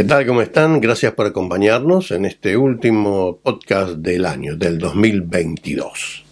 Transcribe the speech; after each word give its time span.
¿Qué 0.00 0.04
tal? 0.04 0.24
¿Cómo 0.24 0.40
están? 0.40 0.80
Gracias 0.80 1.12
por 1.12 1.26
acompañarnos 1.26 2.10
en 2.10 2.24
este 2.24 2.56
último 2.56 3.38
podcast 3.42 3.96
del 3.96 4.24
año, 4.24 4.56
del 4.56 4.78
2022. 4.78 6.24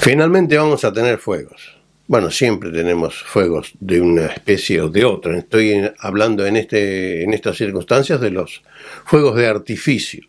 Finalmente 0.00 0.56
vamos 0.56 0.82
a 0.82 0.90
tener 0.90 1.18
fuegos. 1.18 1.76
Bueno, 2.06 2.30
siempre 2.30 2.70
tenemos 2.70 3.22
fuegos 3.22 3.74
de 3.80 4.00
una 4.00 4.28
especie 4.28 4.80
o 4.80 4.88
de 4.88 5.04
otra. 5.04 5.36
Estoy 5.36 5.90
hablando 5.98 6.46
en, 6.46 6.56
este, 6.56 7.22
en 7.22 7.34
estas 7.34 7.58
circunstancias 7.58 8.18
de 8.18 8.30
los 8.30 8.62
fuegos 9.04 9.36
de 9.36 9.46
artificio. 9.46 10.24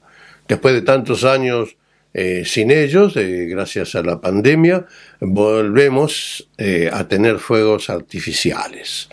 Después 0.46 0.74
de 0.74 0.82
tantos 0.82 1.24
años 1.24 1.78
eh, 2.14 2.44
sin 2.44 2.70
ellos, 2.72 3.16
eh, 3.16 3.46
gracias 3.46 3.96
a 3.96 4.04
la 4.04 4.20
pandemia, 4.20 4.86
volvemos 5.22 6.50
eh, 6.58 6.90
a 6.92 7.08
tener 7.08 7.40
fuegos 7.40 7.90
artificiales 7.90 9.08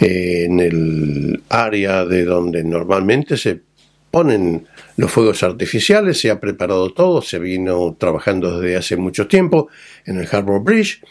en 0.00 0.60
el 0.60 1.42
área 1.48 2.04
de 2.04 2.24
donde 2.24 2.64
normalmente 2.64 3.36
se 3.36 3.60
ponen 4.10 4.66
los 4.96 5.10
fuegos 5.10 5.42
artificiales, 5.42 6.18
se 6.18 6.30
ha 6.30 6.40
preparado 6.40 6.92
todo, 6.92 7.20
se 7.20 7.38
vino 7.38 7.96
trabajando 7.98 8.58
desde 8.60 8.76
hace 8.76 8.96
mucho 8.96 9.26
tiempo 9.26 9.68
en 10.06 10.18
el 10.18 10.28
Harbour 10.30 10.62
Bridge. 10.62 11.02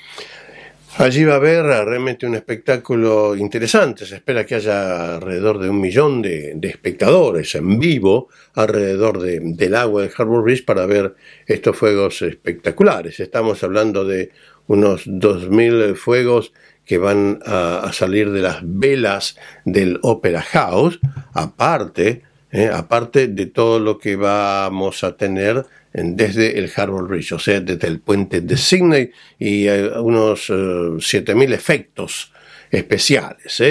Allí 0.97 1.25
va 1.25 1.33
a 1.33 1.35
haber 1.35 1.63
realmente 1.63 2.25
un 2.25 2.35
espectáculo 2.35 3.35
interesante. 3.35 4.05
Se 4.05 4.15
espera 4.15 4.45
que 4.45 4.55
haya 4.55 5.15
alrededor 5.15 5.59
de 5.59 5.69
un 5.69 5.81
millón 5.81 6.21
de, 6.21 6.57
espectadores 6.63 7.53
en 7.55 7.79
vivo 7.79 8.29
alrededor 8.53 9.19
del 9.19 9.75
agua 9.75 10.03
del 10.03 10.11
Harbour 10.17 10.43
Bridge 10.43 10.63
para 10.63 10.85
ver 10.85 11.15
estos 11.47 11.75
fuegos 11.75 12.21
espectaculares. 12.21 13.19
Estamos 13.19 13.61
hablando 13.61 14.05
de 14.05 14.31
unos 14.67 15.05
2.000 15.05 15.95
fuegos 15.95 16.53
que 16.85 16.97
van 16.97 17.39
a, 17.45 17.91
salir 17.93 18.31
de 18.31 18.41
las 18.41 18.59
velas 18.61 19.37
del 19.65 19.99
Opera 20.03 20.41
House, 20.41 20.99
aparte, 21.33 22.21
eh, 22.51 22.69
aparte 22.71 23.27
de 23.27 23.47
todo 23.47 23.79
lo 23.79 23.97
que 23.97 24.15
vamos 24.15 25.03
a 25.03 25.17
tener 25.17 25.65
desde 25.93 26.59
el 26.59 26.71
Harbour 26.75 27.07
Bridge, 27.07 27.31
o 27.31 27.39
sea, 27.39 27.61
desde 27.61 27.87
el 27.87 27.99
puente 27.99 28.41
de 28.41 28.57
Sydney 28.57 29.11
y 29.39 29.67
unos 29.67 30.49
7.000 30.49 31.51
eh, 31.51 31.55
efectos 31.55 32.31
especiales. 32.69 33.61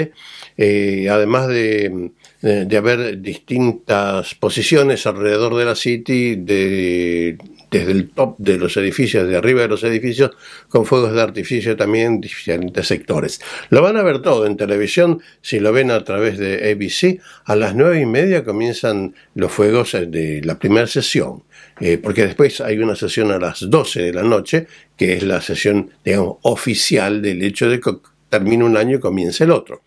Eh. 0.57 1.07
además 1.09 1.47
de, 1.47 2.11
de, 2.41 2.77
haber 2.77 3.21
distintas 3.21 4.33
posiciones 4.35 5.05
alrededor 5.05 5.55
de 5.55 5.65
la 5.65 5.75
City, 5.75 6.35
de 6.35 7.37
desde 7.71 7.91
el 7.91 8.09
top 8.09 8.35
de 8.37 8.57
los 8.57 8.77
edificios, 8.77 9.27
de 9.27 9.37
arriba 9.37 9.61
de 9.61 9.67
los 9.67 9.83
edificios, 9.83 10.31
con 10.69 10.85
fuegos 10.85 11.13
de 11.13 11.21
artificio 11.21 11.75
también 11.75 12.05
en 12.05 12.21
diferentes 12.21 12.87
sectores. 12.87 13.41
Lo 13.69 13.81
van 13.81 13.97
a 13.97 14.03
ver 14.03 14.21
todo 14.21 14.45
en 14.45 14.57
televisión, 14.57 15.21
si 15.41 15.59
lo 15.59 15.71
ven 15.71 15.91
a 15.91 16.03
través 16.03 16.37
de 16.37 16.71
ABC, 16.71 17.21
a 17.45 17.55
las 17.55 17.75
nueve 17.75 18.01
y 18.01 18.05
media 18.05 18.43
comienzan 18.43 19.15
los 19.33 19.51
fuegos 19.51 19.93
de 19.93 20.41
la 20.43 20.57
primera 20.57 20.87
sesión, 20.87 21.43
eh, 21.79 21.97
porque 21.97 22.25
después 22.25 22.61
hay 22.61 22.79
una 22.79 22.95
sesión 22.95 23.31
a 23.31 23.39
las 23.39 23.69
12 23.69 24.01
de 24.01 24.13
la 24.13 24.23
noche, 24.23 24.67
que 24.97 25.13
es 25.13 25.23
la 25.23 25.41
sesión, 25.41 25.91
digamos, 26.03 26.37
oficial 26.43 27.21
del 27.21 27.43
hecho 27.43 27.69
de 27.69 27.79
que 27.79 27.91
termine 28.29 28.63
un 28.63 28.77
año 28.77 28.97
y 28.97 28.99
comience 28.99 29.43
el 29.43 29.51
otro. 29.51 29.81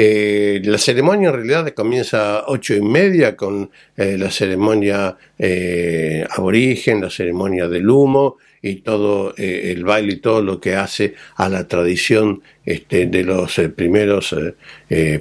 Eh, 0.00 0.60
la 0.62 0.78
ceremonia 0.78 1.30
en 1.30 1.34
realidad 1.34 1.74
comienza 1.74 2.38
a 2.38 2.44
ocho 2.46 2.72
y 2.72 2.80
media 2.80 3.34
con 3.34 3.68
eh, 3.96 4.16
la 4.16 4.30
ceremonia 4.30 5.16
eh, 5.36 6.24
aborigen, 6.30 7.00
la 7.00 7.10
ceremonia 7.10 7.66
del 7.66 7.90
humo 7.90 8.36
y 8.62 8.76
todo 8.76 9.34
el 9.36 9.84
baile 9.84 10.12
y 10.12 10.16
todo 10.18 10.40
lo 10.40 10.60
que 10.60 10.76
hace 10.76 11.14
a 11.34 11.48
la 11.48 11.66
tradición 11.66 12.42
este, 12.64 13.06
de 13.06 13.24
los 13.24 13.60
primeros 13.74 14.34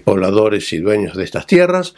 pobladores 0.04 0.74
y 0.74 0.78
dueños 0.78 1.16
de 1.16 1.24
estas 1.24 1.46
tierras. 1.46 1.96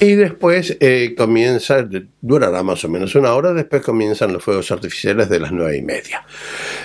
Y 0.00 0.14
después 0.16 0.76
eh, 0.80 1.14
comienza, 1.16 1.88
durará 2.20 2.62
más 2.64 2.84
o 2.84 2.88
menos 2.88 3.14
una 3.14 3.32
hora, 3.34 3.52
después 3.52 3.80
comienzan 3.82 4.32
los 4.32 4.42
fuegos 4.42 4.70
artificiales 4.72 5.28
de 5.28 5.38
las 5.38 5.52
nueve 5.52 5.76
y 5.76 5.82
media. 5.82 6.26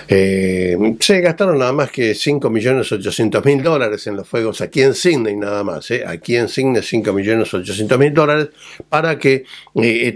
Eh, 0.06 0.76
se 1.00 1.20
gastaron 1.20 1.58
nada 1.58 1.72
más 1.72 1.90
que 1.90 2.12
5.800.000 2.12 3.62
dólares 3.62 4.06
en 4.06 4.16
los 4.16 4.28
fuegos 4.28 4.60
aquí 4.60 4.82
en 4.82 4.94
Sydney, 4.94 5.36
nada 5.36 5.64
más. 5.64 5.90
Eh. 5.90 6.04
Aquí 6.06 6.36
en 6.36 6.48
Sydney 6.48 6.82
5.800.000 6.82 8.12
dólares 8.12 8.48
para 8.88 9.18
que 9.18 9.44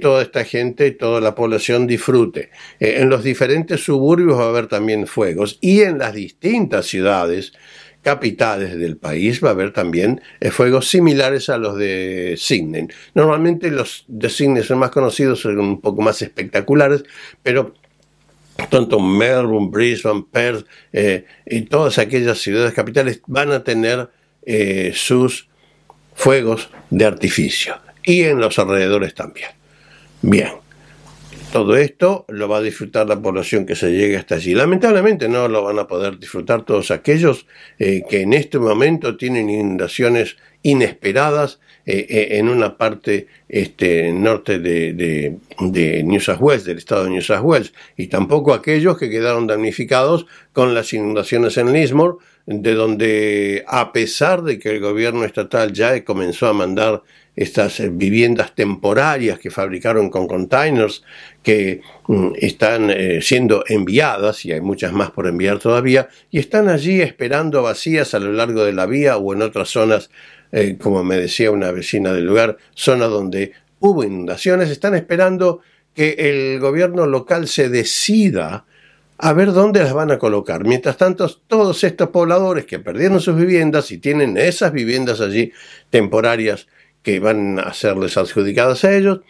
toda 0.00 0.22
esta 0.22 0.44
gente, 0.44 0.93
toda 0.93 1.21
la 1.21 1.34
población 1.34 1.87
disfrute. 1.87 2.50
en 2.78 3.09
los 3.09 3.25
diferentes 3.25 3.82
suburbios 3.82 4.38
va 4.38 4.44
a 4.44 4.49
haber 4.49 4.69
también 4.69 5.06
fuegos 5.06 5.59
y 5.61 5.81
en 5.81 5.99
las 5.99 6.15
distintas 6.15 6.87
ciudades 6.87 7.53
capitales 8.05 8.79
del 8.79 8.97
país 8.97 9.43
va 9.43 9.49
a 9.49 9.53
haber 9.53 9.73
también 9.73 10.21
eh, 10.39 10.51
fuegos 10.51 10.89
similares 10.89 11.49
a 11.49 11.59
los 11.59 11.77
de 11.77 12.37
Sydney. 12.39 12.87
Normalmente 13.15 13.71
los 13.71 14.05
de 14.07 14.29
Sydney 14.29 14.63
son 14.63 14.79
más 14.79 14.91
conocidos, 14.91 15.41
son 15.41 15.59
un 15.59 15.81
poco 15.81 16.03
más 16.03 16.23
espectaculares, 16.23 17.03
pero 17.43 17.75
tanto 18.71 19.01
Melbourne, 19.01 19.69
Brisbane, 19.71 20.25
Perth 20.31 20.67
eh, 20.93 21.25
y 21.47 21.63
todas 21.63 21.99
aquellas 21.99 22.39
ciudades 22.39 22.75
capitales 22.75 23.21
van 23.27 23.51
a 23.51 23.65
tener 23.65 24.09
eh, 24.47 24.93
sus 24.95 25.49
fuegos 26.15 26.71
de 26.91 27.07
artificio 27.07 27.77
y 28.05 28.23
en 28.23 28.39
los 28.39 28.59
alrededores 28.59 29.15
también. 29.15 29.49
Bien, 30.23 30.53
todo 31.55 31.77
esto 31.77 32.25
lo 32.27 32.49
va 32.49 32.57
a 32.57 32.63
disfrutar 32.63 33.07
la 33.07 33.23
población 33.23 33.65
que 33.65 33.77
se 33.77 33.93
llegue 33.93 34.17
hasta 34.17 34.35
allí. 34.35 34.55
Lamentablemente 34.55 35.29
no 35.29 35.47
lo 35.47 35.63
van 35.63 35.79
a 35.79 35.87
poder 35.87 36.19
disfrutar 36.19 36.65
todos 36.65 36.91
aquellos 36.91 37.47
eh, 37.79 38.03
que 38.11 38.23
en 38.23 38.33
este 38.33 38.59
momento 38.59 39.17
tienen 39.17 39.49
inundaciones 39.49 40.37
inesperadas 40.65 41.61
eh, 41.87 42.07
eh, 42.11 42.39
en 42.39 42.49
una 42.49 42.77
parte 42.77 43.29
este, 43.49 44.13
norte 44.13 44.59
de, 44.59 45.37
New 45.61 46.19
South 46.19 46.41
Wales, 46.41 46.65
del 46.65 46.79
estado 46.79 47.05
de 47.05 47.11
New 47.11 47.23
South 47.23 47.45
Wales, 47.45 47.73
y 47.97 48.09
tampoco 48.09 48.53
aquellos 48.53 48.99
que 48.99 49.09
quedaron 49.09 49.47
damnificados 49.47 50.27
con 50.53 50.75
las 50.75 50.93
inundaciones 50.93 51.57
en 51.57 51.73
Lismore, 51.73 52.17
de 52.47 52.75
donde 52.75 53.65
a 53.69 53.93
pesar 53.93 54.43
de 54.43 54.59
que 54.59 54.71
el 54.71 54.81
gobierno 54.81 55.25
estatal 55.25 55.73
ya 55.73 56.05
comenzó 56.05 56.49
a 56.49 56.53
mandar 56.53 57.05
estas 57.37 57.81
eh, 57.81 57.91
viviendas 57.91 58.55
temporarias 58.55 59.39
que 59.39 59.50
fabricaron 59.50 60.11
con 60.11 60.27
containers 60.27 61.03
que 61.43 61.81
mm, 62.06 62.33
están 62.37 62.91
eh, 62.91 63.21
siendo 63.22 63.65
enviadas, 63.69 64.45
y 64.45 64.53
hay 64.53 64.61
muchas 64.61 64.93
más 64.93 65.11
por 65.11 65.27
enviar 65.27 65.59
todavía, 65.59 66.09
y 66.31 66.39
están 66.39 66.69
allí 66.69 67.00
esperando 67.00 67.62
vacías 67.62 68.15
a 68.15 68.21
lo 68.21 68.33
largo 68.33 68.65
de 68.65 68.73
la 68.73 68.87
vía 68.87 69.17
o 69.17 69.33
en 69.34 69.43
otras 69.43 69.69
zonas, 69.69 70.11
eh, 70.53 70.77
como 70.81 71.03
me 71.03 71.17
decía 71.17 71.50
una 71.50 71.73
vecina 71.73 72.12
del 72.12 72.27
lugar, 72.27 72.56
zonas 72.75 73.11
donde 73.11 73.53
hubo 73.81 74.05
inundaciones, 74.05 74.71
están 74.71 74.94
esperando 74.94 75.61
que 75.94 76.17
el 76.19 76.61
gobierno 76.61 77.06
local 77.06 77.49
se 77.49 77.69
decida 77.69 78.65
a 79.19 79.33
ver 79.33 79.53
dónde 79.53 79.81
las 79.81 79.93
van 79.93 80.11
a 80.11 80.19
colocar. 80.19 80.65
Mientras 80.65 80.97
tanto, 80.97 81.28
todos 81.47 81.84
estos 81.84 82.09
pobladores 82.09 82.67
que 82.67 82.81
perdieron 82.81 83.21
sus 83.21 83.37
viviendas 83.37 83.93
y 83.93 83.99
tienen 83.99 84.37
esas 84.37 84.73
viviendas 84.73 85.21
allí 85.21 85.53
temporarias 85.91 86.67
que 87.05 87.21
van 87.21 87.61
a 87.61 87.73
serles 87.73 88.17
adjudicadas 88.17 88.85
a 88.85 88.97
ellos, 88.97 89.21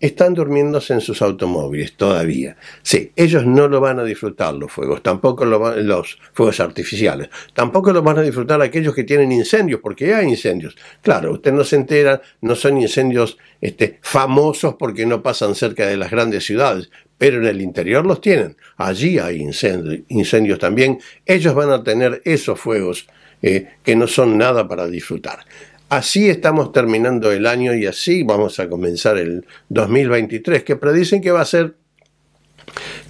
están 0.00 0.34
durmiéndose 0.34 0.94
en 0.94 1.00
sus 1.00 1.22
automóviles 1.22 1.94
todavía. 1.94 2.56
Sí, 2.82 3.12
ellos 3.16 3.44
no 3.44 3.68
lo 3.68 3.80
van 3.80 3.98
a 3.98 4.04
disfrutar 4.04 4.54
los 4.54 4.70
fuegos, 4.70 5.02
tampoco 5.02 5.44
los 5.44 6.18
fuegos 6.32 6.60
artificiales, 6.60 7.30
tampoco 7.52 7.92
lo 7.92 8.02
van 8.02 8.18
a 8.18 8.22
disfrutar 8.22 8.62
aquellos 8.62 8.94
que 8.94 9.04
tienen 9.04 9.32
incendios, 9.32 9.80
porque 9.80 10.14
hay 10.14 10.28
incendios. 10.28 10.76
Claro, 11.02 11.32
usted 11.32 11.52
no 11.52 11.64
se 11.64 11.76
entera, 11.76 12.22
no 12.40 12.54
son 12.54 12.78
incendios 12.78 13.38
este, 13.60 13.98
famosos 14.02 14.76
porque 14.78 15.04
no 15.04 15.22
pasan 15.22 15.54
cerca 15.54 15.86
de 15.86 15.96
las 15.96 16.10
grandes 16.10 16.44
ciudades, 16.44 16.90
pero 17.18 17.38
en 17.38 17.46
el 17.46 17.60
interior 17.60 18.06
los 18.06 18.20
tienen. 18.20 18.56
Allí 18.76 19.18
hay 19.18 19.40
incendios, 19.40 20.58
también. 20.58 21.00
Ellos 21.26 21.54
van 21.54 21.70
a 21.70 21.82
tener 21.82 22.22
esos 22.24 22.60
fuegos 22.60 23.08
eh, 23.42 23.68
que 23.82 23.96
no 23.96 24.06
son 24.06 24.38
nada 24.38 24.68
para 24.68 24.86
disfrutar. 24.86 25.40
Así 25.88 26.28
estamos 26.28 26.72
terminando 26.72 27.32
el 27.32 27.46
año 27.46 27.74
y 27.74 27.86
así 27.86 28.22
vamos 28.22 28.60
a 28.60 28.68
comenzar 28.68 29.16
el 29.16 29.46
2023, 29.70 30.62
que 30.62 30.76
predicen 30.76 31.22
que 31.22 31.30
va 31.30 31.40
a 31.40 31.46
ser 31.46 31.76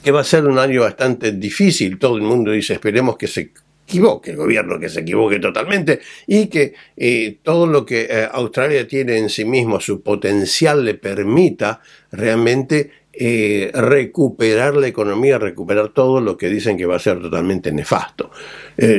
que 0.04 0.12
va 0.12 0.20
a 0.20 0.24
ser 0.24 0.46
un 0.46 0.58
año 0.58 0.82
bastante 0.82 1.32
difícil. 1.32 1.98
Todo 1.98 2.16
el 2.16 2.22
mundo 2.22 2.52
dice, 2.52 2.74
esperemos 2.74 3.16
que 3.16 3.26
se 3.26 3.50
equivoque, 3.84 4.30
el 4.30 4.36
gobierno 4.36 4.78
que 4.78 4.88
se 4.88 5.00
equivoque 5.00 5.40
totalmente 5.40 6.00
y 6.26 6.46
que 6.46 6.74
eh, 6.96 7.38
todo 7.42 7.66
lo 7.66 7.84
que 7.84 8.02
eh, 8.02 8.28
Australia 8.30 8.86
tiene 8.86 9.18
en 9.18 9.28
sí 9.28 9.44
mismo, 9.44 9.80
su 9.80 10.02
potencial 10.02 10.84
le 10.84 10.94
permita 10.94 11.80
realmente 12.12 12.90
eh, 13.12 13.72
recuperar 13.74 14.76
la 14.76 14.86
economía, 14.86 15.38
recuperar 15.38 15.88
todo 15.88 16.20
lo 16.20 16.36
que 16.36 16.48
dicen 16.48 16.76
que 16.76 16.86
va 16.86 16.96
a 16.96 17.00
ser 17.00 17.20
totalmente 17.20 17.72
nefasto. 17.72 18.30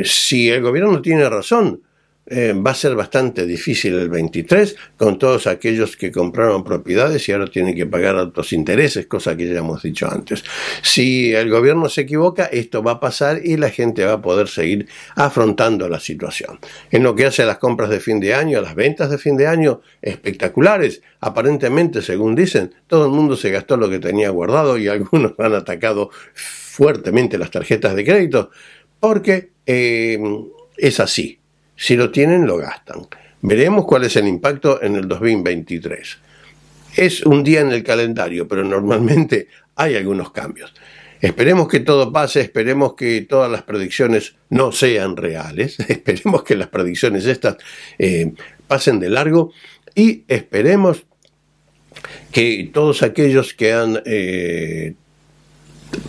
si 0.03 0.49
el 0.49 0.61
gobierno 0.61 1.01
tiene 1.01 1.29
razón, 1.29 1.81
eh, 2.29 2.53
va 2.53 2.71
a 2.71 2.75
ser 2.75 2.95
bastante 2.95 3.45
difícil 3.45 3.95
el 3.95 4.09
23 4.09 4.75
con 4.97 5.17
todos 5.17 5.47
aquellos 5.47 5.97
que 5.97 6.11
compraron 6.11 6.63
propiedades 6.63 7.27
y 7.27 7.31
ahora 7.31 7.47
tienen 7.47 7.75
que 7.75 7.85
pagar 7.85 8.15
altos 8.17 8.53
intereses, 8.53 9.07
cosa 9.07 9.35
que 9.35 9.47
ya 9.47 9.59
hemos 9.59 9.81
dicho 9.81 10.07
antes. 10.09 10.43
Si 10.83 11.33
el 11.33 11.49
gobierno 11.49 11.89
se 11.89 12.01
equivoca, 12.01 12.45
esto 12.45 12.83
va 12.83 12.93
a 12.93 12.99
pasar 12.99 13.41
y 13.43 13.57
la 13.57 13.69
gente 13.69 14.05
va 14.05 14.13
a 14.13 14.21
poder 14.21 14.47
seguir 14.47 14.87
afrontando 15.15 15.89
la 15.89 15.99
situación. 15.99 16.59
En 16.91 17.03
lo 17.03 17.15
que 17.15 17.25
hace 17.25 17.41
a 17.41 17.45
las 17.45 17.57
compras 17.57 17.89
de 17.89 17.99
fin 17.99 18.19
de 18.19 18.35
año, 18.35 18.59
a 18.59 18.61
las 18.61 18.75
ventas 18.75 19.09
de 19.09 19.17
fin 19.17 19.35
de 19.35 19.47
año, 19.47 19.81
espectaculares. 20.01 21.01
Aparentemente, 21.21 22.01
según 22.01 22.35
dicen, 22.35 22.75
todo 22.87 23.05
el 23.05 23.11
mundo 23.11 23.35
se 23.35 23.49
gastó 23.49 23.75
lo 23.75 23.89
que 23.89 23.99
tenía 23.99 24.29
guardado 24.29 24.77
y 24.77 24.87
algunos 24.87 25.33
han 25.39 25.55
atacado 25.55 26.11
fuertemente 26.33 27.37
las 27.37 27.51
tarjetas 27.51 27.95
de 27.95 28.05
crédito 28.05 28.51
porque 28.99 29.51
eh, 29.65 30.19
es 30.77 30.99
así 30.99 31.38
si 31.79 31.95
lo 31.95 32.11
tienen, 32.11 32.45
lo 32.45 32.57
gastan. 32.57 33.07
Veremos 33.41 33.85
cuál 33.85 34.03
es 34.03 34.17
el 34.17 34.27
impacto 34.27 34.83
en 34.83 34.97
el 34.97 35.07
2023. 35.07 36.17
Es 36.97 37.25
un 37.25 37.41
día 37.41 37.61
en 37.61 37.71
el 37.71 37.83
calendario, 37.83 38.49
pero 38.49 38.65
normalmente 38.65 39.47
hay 39.77 39.95
algunos 39.95 40.31
cambios. 40.31 40.73
Esperemos 41.21 41.69
que 41.69 41.79
todo 41.79 42.11
pase, 42.11 42.41
esperemos 42.41 42.95
que 42.95 43.21
todas 43.21 43.49
las 43.49 43.63
predicciones 43.63 44.35
no 44.49 44.73
sean 44.73 45.15
reales, 45.15 45.79
esperemos 45.87 46.43
que 46.43 46.57
las 46.57 46.67
predicciones 46.67 47.25
estas 47.25 47.55
eh, 47.97 48.33
pasen 48.67 48.99
de 48.99 49.09
largo 49.09 49.53
y 49.95 50.25
esperemos 50.27 51.05
que 52.33 52.69
todos 52.73 53.03
aquellos 53.03 53.53
que 53.53 53.71
han 53.71 54.01
eh, 54.05 54.95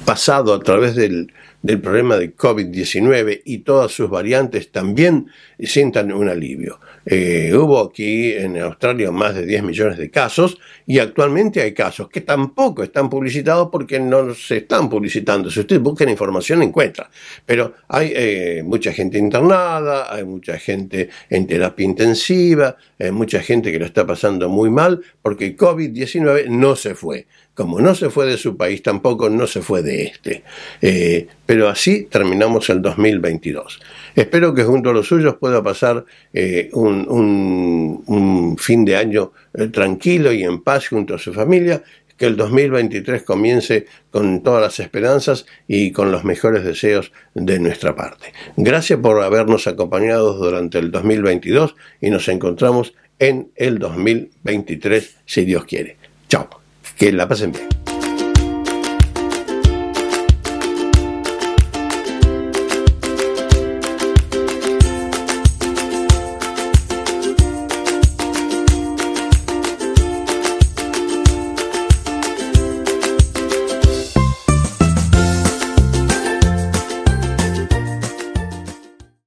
pasado 0.05 0.53
a 0.53 0.61
través 0.61 0.97
del, 0.97 1.33
del 1.63 1.81
problema 1.81 2.17
de 2.17 2.35
COVID-19 2.35 3.43
y 3.45 3.59
todas 3.59 3.93
sus 3.93 4.09
variantes 4.09 4.73
también 4.73 5.27
sientan 5.59 6.13
un 6.13 6.29
alivio. 6.29 6.81
Eh, 7.05 7.53
hubo 7.55 7.81
aquí 7.81 8.33
en 8.33 8.59
Australia 8.59 9.11
más 9.11 9.35
de 9.35 9.47
10 9.47 9.65
millones 9.65 9.99
de 9.99 10.11
casos 10.11 10.59
y 10.87 10.99
actualmente 10.99 11.61
hay 11.61 11.73
casos 11.73 12.09
que 12.09 12.21
tampoco 12.21 12.83
están 12.83 13.09
publicitados 13.09 13.69
porque 13.71 13.99
no 13.99 14.35
se 14.35 14.59
están 14.59 14.89
publicitando. 14.89 15.51
Si 15.51 15.61
ustedes 15.61 15.83
buscan 15.83 16.09
información 16.09 16.63
encuentra. 16.63 17.11
Pero 17.45 17.75
hay 17.89 18.13
eh, 18.15 18.63
mucha 18.65 18.93
gente 18.93 19.19
internada, 19.19 20.15
hay 20.15 20.25
mucha 20.25 20.59
gente 20.59 21.09
en 21.29 21.47
terapia 21.47 21.85
intensiva, 21.85 22.77
hay 22.99 23.11
mucha 23.11 23.41
gente 23.41 23.73
que 23.73 23.79
lo 23.79 23.87
está 23.87 24.07
pasando 24.07 24.49
muy 24.49 24.71
mal 24.71 25.01
porque 25.23 25.57
COVID-19 25.57 26.49
no 26.49 26.77
se 26.77 26.95
fue. 26.95 27.27
Como 27.55 27.81
no 27.81 27.95
se 27.95 28.09
fue 28.09 28.27
de 28.27 28.39
su 28.39 28.57
país, 28.57 28.83
tampoco 28.83 29.29
no 29.29 29.47
se 29.47 29.61
fue 29.61 29.83
de 29.83 30.05
este. 30.05 30.45
Eh, 30.81 31.27
pero 31.51 31.69
así 31.69 32.05
terminamos 32.05 32.71
el 32.71 32.81
2022. 32.81 33.81
Espero 34.15 34.55
que 34.55 34.63
junto 34.63 34.91
a 34.91 34.93
los 34.93 35.09
suyos 35.09 35.35
pueda 35.35 35.61
pasar 35.65 36.05
eh, 36.33 36.71
un, 36.75 38.57
fin 38.57 38.85
de 38.85 38.95
año 38.95 39.33
eh, 39.55 39.67
tranquilo 39.67 40.33
y 40.33 40.45
en 40.45 40.63
paz 40.63 40.87
junto 40.87 41.17
a 41.17 41.19
su 41.19 41.33
familia, 41.33 41.83
que 42.17 42.27
el 42.27 42.37
2023 42.37 43.25
comience 43.25 43.87
con 44.13 44.45
todas 44.45 44.63
las 44.63 44.79
esperanzas 44.79 45.45
y 45.67 45.91
con 45.91 46.13
los 46.13 46.23
mejores 46.23 46.63
deseos 46.63 47.11
de 47.35 47.59
nuestra 47.59 47.97
parte. 47.97 48.33
Gracias 48.57 49.01
por 49.01 49.21
habernos 49.21 49.67
acompañado 49.67 50.35
durante 50.35 50.79
el 50.79 50.93
2022 50.93 51.75
y 52.01 52.11
nos 52.11 52.29
encontramos 52.29 52.95
en 53.19 53.51
el 53.57 53.81
2023 53.81 55.17
si 55.27 55.45
Dios 55.45 55.65
quiere. 55.65 55.97
Chao, 56.29 56.49
que 56.97 57.11
la 57.11 57.27
pasen 57.27 57.51
bien. 57.51 57.80